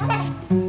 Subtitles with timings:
[0.00, 0.59] 老板